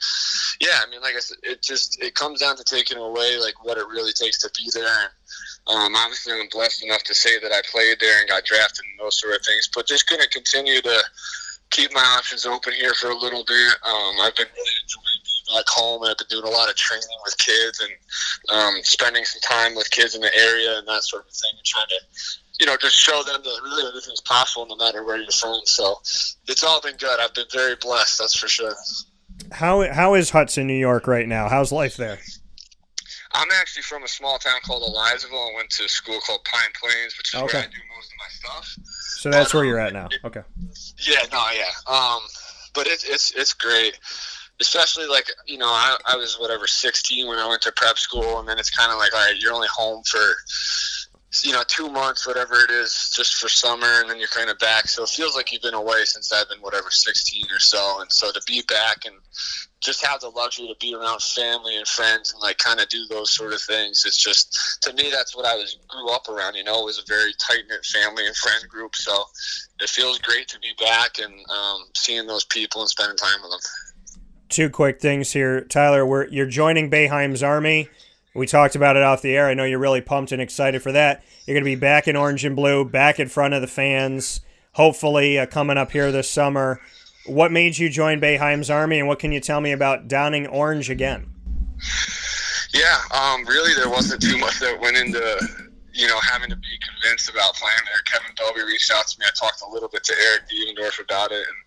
[0.62, 3.64] yeah, I mean, like I said, it just it comes down to taking away like
[3.64, 4.86] what it really takes to be there.
[4.86, 5.10] And
[5.70, 9.00] um, obviously, I'm blessed enough to say that I played there and got drafted and
[9.00, 9.70] those sort of things.
[9.74, 11.04] But just going to continue to
[11.70, 13.74] keep my options open here for a little bit.
[13.86, 16.76] Um, I've been really enjoying being back home, and I've been doing a lot of
[16.76, 17.92] training with kids and
[18.50, 21.66] um, spending some time with kids in the area and that sort of thing, and
[21.66, 22.00] trying to,
[22.60, 25.62] you know, just show them that really anything's possible no matter where you're from.
[25.66, 26.00] So
[26.48, 27.20] it's all been good.
[27.20, 28.74] I've been very blessed, that's for sure.
[29.52, 31.48] How how is Hudson, New York, right now?
[31.48, 32.18] How's life there?
[33.32, 35.52] I'm actually from a small town called Elizaville.
[35.52, 37.58] I went to a school called Pine Plains, which is okay.
[37.58, 38.76] where I do most of my stuff.
[39.20, 40.08] So that's but, where um, you're at now.
[40.24, 40.42] Okay.
[40.98, 41.94] Yeah, no, yeah.
[41.94, 42.22] Um,
[42.74, 44.00] but it's it's it's great,
[44.60, 48.40] especially like you know I I was whatever 16 when I went to prep school,
[48.40, 50.20] and then it's kind of like all right, you're only home for
[51.44, 54.58] you know two months, whatever it is, just for summer, and then you're kind of
[54.60, 54.88] back.
[54.88, 58.12] So it feels like you've been away since I've been whatever 16 or so, and
[58.12, 59.16] so to be back and
[59.82, 63.06] just have the luxury to be around family and friends and like kind of do
[63.10, 64.04] those sort of things.
[64.06, 66.56] It's just to me that's what I was grew up around.
[66.56, 68.96] You know, it was a very tight knit family and friend group.
[68.96, 69.24] So
[69.80, 73.52] it feels great to be back and um, seeing those people and spending time with
[73.52, 73.60] them.
[74.50, 76.06] Two quick things here, Tyler.
[76.06, 77.90] We're you're joining Boeheim's army.
[78.36, 79.48] We talked about it off the air.
[79.48, 81.24] I know you're really pumped and excited for that.
[81.46, 84.42] You're going to be back in orange and blue, back in front of the fans.
[84.74, 86.80] Hopefully, uh, coming up here this summer.
[87.26, 90.90] What made you join Boeheim's army, and what can you tell me about donning orange
[90.90, 91.30] again?
[92.74, 95.20] Yeah, um, really, there wasn't too much that went into
[95.94, 98.02] you know having to be convinced about playing there.
[98.06, 99.26] Kevin Belbey reached out to me.
[99.28, 101.58] I talked a little bit to Eric Devendorf about it, and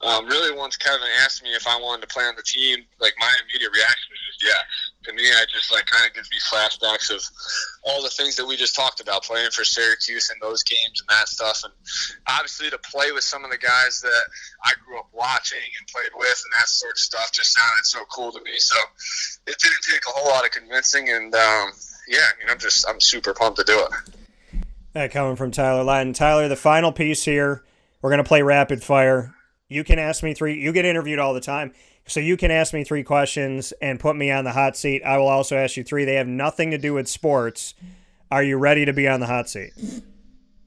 [0.00, 3.14] um, really, once Kevin asked me if I wanted to play on the team, like
[3.18, 4.62] my immediate reaction was just yeah.
[5.04, 7.22] To me, I just like kind of gives me flashbacks of
[7.82, 11.08] all the things that we just talked about, playing for Syracuse and those games and
[11.08, 11.72] that stuff, and
[12.28, 14.22] obviously to play with some of the guys that
[14.64, 18.04] I grew up watching and played with, and that sort of stuff just sounded so
[18.10, 18.58] cool to me.
[18.58, 18.76] So
[19.48, 21.70] it didn't take a whole lot of convincing, and um,
[22.06, 24.62] yeah, you know, I'm just I'm super pumped to do it.
[24.92, 26.12] That coming from Tyler Lydon.
[26.12, 27.64] Tyler, the final piece here.
[28.00, 29.34] We're gonna play rapid fire.
[29.68, 30.58] You can ask me three.
[30.58, 31.72] You get interviewed all the time,
[32.06, 35.02] so you can ask me three questions and put me on the hot seat.
[35.02, 36.06] I will also ask you three.
[36.06, 37.74] They have nothing to do with sports.
[38.30, 39.72] Are you ready to be on the hot seat?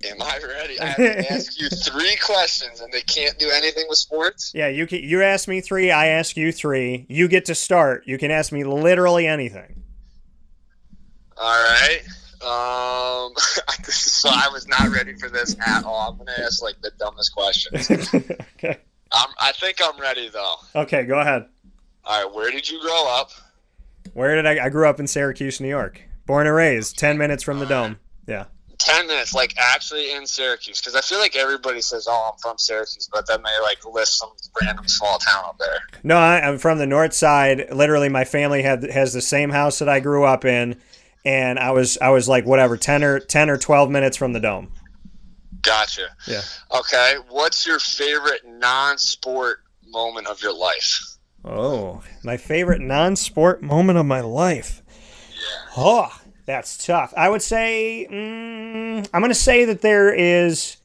[0.04, 0.80] Am I ready?
[0.80, 4.52] I have to ask you three questions, and they can't do anything with sports.
[4.54, 5.04] Yeah, you can.
[5.04, 5.92] You ask me three.
[5.92, 7.08] I ask you three.
[7.10, 8.04] You get to start.
[8.06, 9.82] You can ask me literally anything.
[11.38, 12.02] All right.
[12.44, 13.34] Um,
[13.84, 16.12] so I was not ready for this at all.
[16.12, 17.90] I'm gonna ask like the dumbest questions.
[18.58, 18.78] okay.
[19.13, 20.56] I'm, I think I'm ready though.
[20.76, 21.47] Okay, go ahead.
[22.06, 23.32] All right, where did you grow up?
[24.13, 24.65] Where did I?
[24.65, 26.02] I grew up in Syracuse, New York.
[26.26, 28.00] Born and raised, ten minutes from the dome.
[28.28, 28.45] Yeah.
[28.80, 32.58] Ten minutes, like actually in Syracuse, because I feel like everybody says, "Oh, I'm from
[32.58, 35.80] Syracuse," but then they like list some random small town up there.
[36.04, 37.67] No, I, I'm from the north side.
[37.71, 40.82] Literally, my family had has the same house that I grew up in,
[41.24, 44.39] and I was I was like whatever ten or ten or twelve minutes from the
[44.39, 44.71] dome.
[45.62, 46.08] Gotcha.
[46.28, 46.41] Yeah.
[46.74, 47.15] Okay.
[47.30, 51.17] What's your favorite non-sport moment of your life?
[51.43, 54.82] Oh, my favorite non-sport moment of my life.
[55.30, 55.74] Yeah.
[55.78, 57.13] Oh, that's tough.
[57.17, 60.78] I would say mm, I'm going to say that there is.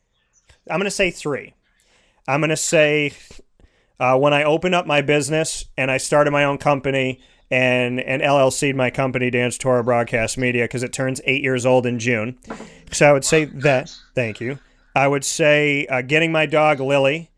[0.71, 1.55] I'm going to say three.
[2.27, 3.13] I'm going to say
[4.01, 8.23] uh, when I opened up my business and I started my own company and and
[8.23, 12.39] LLC'd my company, Dance Torah Broadcast Media, because it turns eight years old in June.
[12.93, 13.95] So I would say that.
[14.15, 14.59] Thank you.
[14.97, 17.31] I would say uh, getting my dog Lily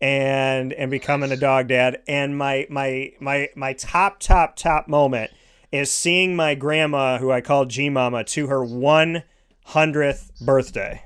[0.00, 2.00] and and becoming a dog dad.
[2.06, 5.32] And my my my my top top top moment
[5.72, 9.24] is seeing my grandma, who I call G Mama, to her one
[9.64, 11.02] hundredth birthday.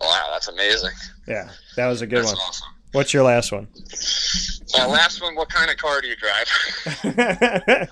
[0.00, 0.92] Wow, that's amazing.
[1.26, 2.42] Yeah, that was a good That's one.
[2.48, 2.68] awesome.
[2.92, 3.66] What's your last one?
[4.78, 5.34] Uh, last one.
[5.34, 6.48] What kind of car do you drive?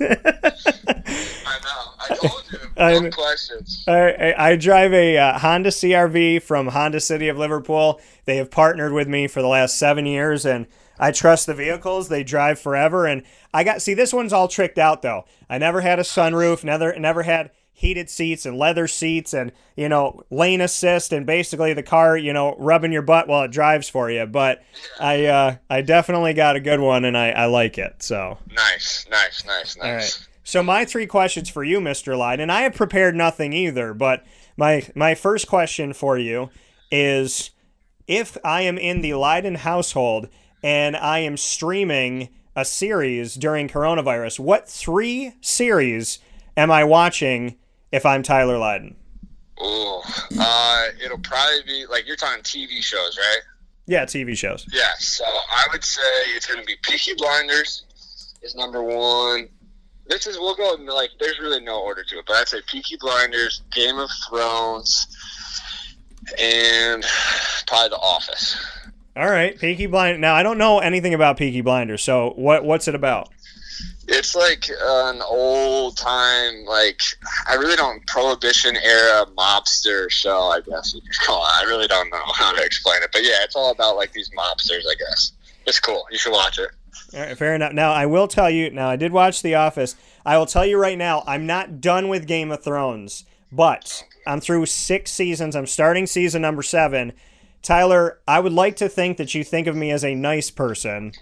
[0.00, 1.92] I know.
[1.98, 2.58] I told you.
[2.80, 3.10] Know.
[3.10, 3.84] questions.
[3.86, 8.00] I, I I drive a uh, Honda CRV from Honda City of Liverpool.
[8.24, 10.66] They have partnered with me for the last seven years, and
[10.98, 12.08] I trust the vehicles.
[12.08, 15.26] They drive forever, and I got see this one's all tricked out though.
[15.50, 19.88] I never had a sunroof, never never had heated seats and leather seats, and you
[19.88, 23.88] know lane assist, and basically the car you know rubbing your butt while it drives
[23.88, 24.26] for you.
[24.26, 24.62] But
[25.00, 28.02] I uh, I definitely got a good one, and I, I like it.
[28.02, 28.38] So.
[28.52, 29.84] Nice, nice, nice, nice.
[29.84, 30.26] All right.
[30.44, 32.18] So my three questions for you, Mr.
[32.18, 34.24] Lyde, and I have prepared nothing either, but
[34.56, 36.50] my my first question for you
[36.90, 37.50] is
[38.06, 40.28] if I am in the Lydon household
[40.62, 46.18] and I am streaming a series during coronavirus, what three series
[46.56, 47.56] am I watching
[47.92, 48.96] if I'm Tyler Lydon?
[49.62, 50.00] Ooh,
[50.38, 53.40] uh, it'll probably be like you're talking TV shows, right?
[53.86, 54.66] Yeah, TV shows.
[54.72, 54.92] Yeah.
[54.98, 56.00] So I would say
[56.34, 57.84] it's going to be Peaky Blinders
[58.42, 59.48] is number one.
[60.06, 62.96] This is we'll go like there's really no order to it, but I'd say Peaky
[62.98, 65.06] Blinders, Game of Thrones,
[66.38, 67.04] and
[67.66, 68.56] probably The Office.
[69.16, 70.20] All right, Peaky Blind.
[70.20, 73.28] Now I don't know anything about Peaky Blinders, so what what's it about?
[74.12, 77.00] It's like an old time, like
[77.48, 80.48] I really don't prohibition era mobster show.
[80.48, 81.50] I guess you could call it.
[81.54, 84.30] I really don't know how to explain it, but yeah, it's all about like these
[84.30, 84.82] mobsters.
[84.90, 85.32] I guess
[85.66, 86.04] it's cool.
[86.10, 86.70] You should watch it.
[87.14, 87.72] All right, fair enough.
[87.72, 88.70] Now I will tell you.
[88.70, 89.96] Now I did watch The Office.
[90.24, 91.22] I will tell you right now.
[91.26, 95.56] I'm not done with Game of Thrones, but I'm through six seasons.
[95.56, 97.12] I'm starting season number seven.
[97.62, 101.12] Tyler, I would like to think that you think of me as a nice person,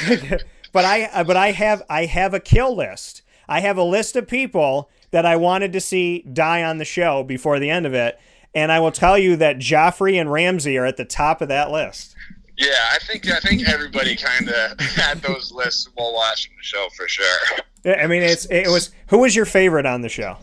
[0.72, 3.22] but I uh, but I have I have a kill list.
[3.48, 7.22] I have a list of people that I wanted to see die on the show
[7.22, 8.18] before the end of it,
[8.54, 11.70] and I will tell you that Joffrey and Ramsay are at the top of that
[11.70, 12.14] list.
[12.58, 16.88] Yeah, I think I think everybody kind of had those lists while watching the show
[16.96, 17.38] for sure.
[17.86, 20.36] I mean, it's it was who was your favorite on the show?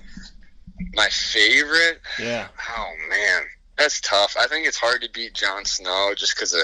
[0.93, 1.99] My favorite?
[2.19, 2.47] Yeah.
[2.77, 3.43] Oh man,
[3.77, 4.35] that's tough.
[4.39, 6.61] I think it's hard to beat Jon Snow just because of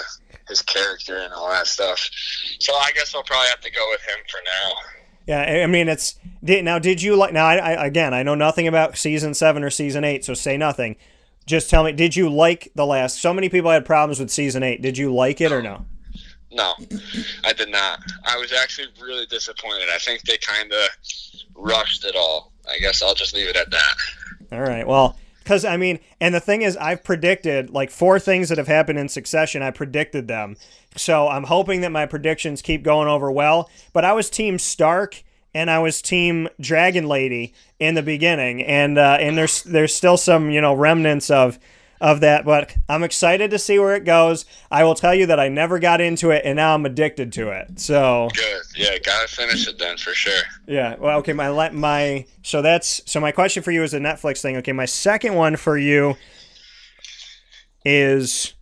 [0.48, 2.10] his character and all that stuff.
[2.60, 4.76] So I guess I'll probably have to go with him for now.
[5.28, 6.80] Yeah, I mean it's did, now.
[6.80, 7.46] Did you like now?
[7.46, 10.96] I, I again, I know nothing about season seven or season eight, so say nothing.
[11.46, 13.22] Just tell me, did you like the last?
[13.22, 14.82] So many people had problems with season eight.
[14.82, 15.86] Did you like it or no?
[16.52, 16.74] No,
[17.46, 18.02] I did not.
[18.26, 19.88] I was actually really disappointed.
[19.94, 20.90] I think they kind of
[21.56, 22.52] rushed it all.
[22.70, 23.96] I guess I'll just leave it at that.
[24.52, 24.86] All right.
[24.86, 25.18] Well,
[25.52, 28.98] because I mean, and the thing is, I've predicted like four things that have happened
[28.98, 29.62] in succession.
[29.62, 30.56] I predicted them,
[30.96, 33.70] so I'm hoping that my predictions keep going over well.
[33.92, 35.24] But I was Team Stark
[35.54, 40.16] and I was Team Dragon Lady in the beginning, and uh, and there's there's still
[40.16, 41.60] some you know remnants of
[42.02, 44.44] of that, but I'm excited to see where it goes.
[44.72, 47.52] I will tell you that I never got into it, and now I'm addicted to
[47.52, 47.80] it.
[47.80, 50.42] So good, yeah, gotta finish it then for sure.
[50.68, 54.00] Yeah, well, okay, my let my so that's so my question for you is a
[54.00, 54.58] Netflix thing.
[54.58, 56.18] Okay, my second one for you
[57.86, 58.56] is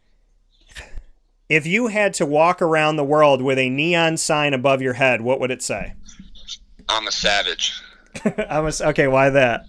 [1.48, 5.22] if you had to walk around the world with a neon sign above your head,
[5.22, 5.94] what would it say?
[6.90, 7.82] I'm a savage.
[8.50, 9.08] I'm a, okay.
[9.08, 9.66] Why that?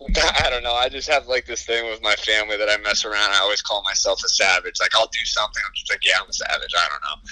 [0.16, 0.72] I don't know.
[0.72, 3.30] I just have like this thing with my family that I mess around.
[3.32, 4.80] I always call myself a savage.
[4.80, 5.62] Like I'll do something.
[5.66, 6.72] I'm just like, yeah, I'm a savage.
[6.76, 7.30] I don't know.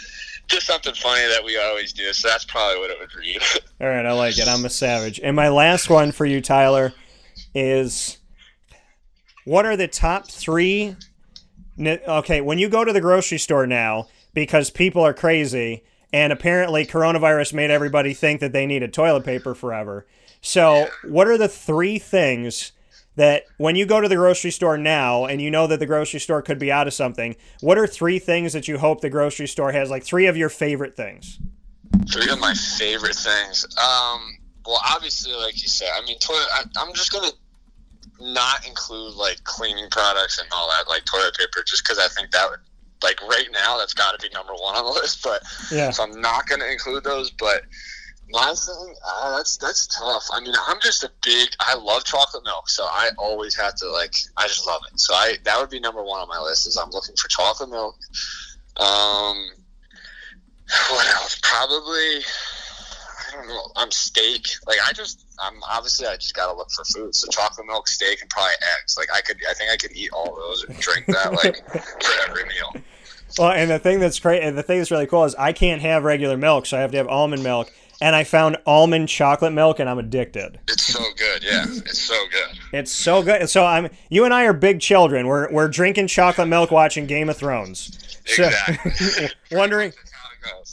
[0.48, 2.12] Just something funny that we always do.
[2.12, 3.40] So that's probably what it would read.
[3.80, 4.48] All right, I like it.
[4.48, 5.20] I'm a savage.
[5.22, 6.92] And my last one for you, Tyler,
[7.54, 8.18] is
[9.44, 10.96] what are the top three?
[11.80, 16.86] Okay, when you go to the grocery store now, because people are crazy, and apparently
[16.86, 20.06] coronavirus made everybody think that they needed toilet paper forever.
[20.42, 22.72] So, what are the three things
[23.14, 26.18] that when you go to the grocery store now and you know that the grocery
[26.18, 29.46] store could be out of something, what are three things that you hope the grocery
[29.46, 29.88] store has?
[29.88, 31.38] Like three of your favorite things.
[32.10, 33.64] Three of my favorite things.
[33.78, 36.48] Um, well, obviously, like you said, I mean, toilet.
[36.52, 37.30] I, I'm just gonna
[38.20, 42.32] not include like cleaning products and all that, like toilet paper, just because I think
[42.32, 42.60] that would
[43.02, 45.22] like right now that's got to be number one on the list.
[45.22, 47.62] But yeah, so I'm not gonna include those, but
[48.32, 50.26] my thing, uh, that's that's tough.
[50.32, 51.50] I mean, I'm just a big.
[51.60, 54.14] I love chocolate milk, so I always have to like.
[54.36, 54.98] I just love it.
[54.98, 56.66] So I that would be number one on my list.
[56.66, 57.96] Is I'm looking for chocolate milk.
[58.78, 59.50] Um,
[60.90, 61.38] what else?
[61.42, 62.22] Probably.
[63.28, 63.62] I don't know.
[63.76, 64.48] I'm steak.
[64.66, 65.26] Like I just.
[65.38, 66.06] I'm obviously.
[66.06, 67.14] I just gotta look for food.
[67.14, 68.96] So chocolate milk, steak, and probably eggs.
[68.96, 69.38] Like I could.
[69.48, 72.82] I think I could eat all those and drink that like for every meal.
[73.38, 75.80] Well, and the thing that's great, and the thing that's really cool is I can't
[75.80, 77.72] have regular milk, so I have to have almond milk
[78.02, 80.58] and I found almond chocolate milk, and I'm addicted.
[80.66, 81.66] It's so good, yeah.
[81.68, 82.58] It's so good.
[82.72, 83.48] It's so good.
[83.48, 83.90] So I'm.
[84.10, 85.28] You and I are big children.
[85.28, 88.18] We're we're drinking chocolate milk, watching Game of Thrones.
[88.26, 88.90] Exactly.
[88.90, 89.92] So, wondering.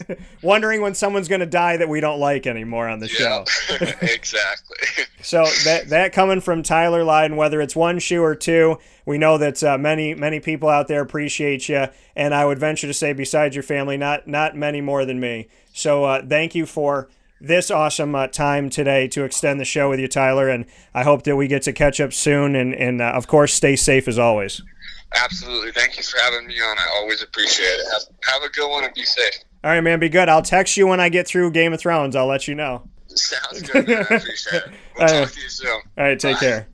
[0.41, 3.45] wondering when someone's going to die that we don't like anymore on the show.
[4.01, 4.77] exactly.
[5.21, 9.37] so that that coming from Tyler Lydon, whether it's one shoe or two, we know
[9.37, 13.13] that uh, many many people out there appreciate you, and I would venture to say,
[13.13, 15.47] besides your family, not not many more than me.
[15.71, 17.07] So uh, thank you for
[17.41, 20.49] this awesome uh, time today to extend the show with you, Tyler.
[20.49, 22.55] And I hope that we get to catch up soon.
[22.55, 24.61] And, and uh, of course, stay safe as always.
[25.15, 25.71] Absolutely.
[25.71, 26.77] Thank you for having me on.
[26.77, 27.85] I always appreciate it.
[27.91, 29.33] Have, have a good one and be safe.
[29.63, 29.99] All right, man.
[29.99, 30.29] Be good.
[30.29, 32.15] I'll text you when I get through Game of Thrones.
[32.15, 32.87] I'll let you know.
[33.07, 33.87] Sounds good.
[33.87, 34.05] Man.
[34.09, 34.71] I appreciate it.
[34.99, 35.69] We'll talk to you soon.
[35.69, 36.19] All right.
[36.19, 36.39] Take Bye.
[36.41, 36.67] care.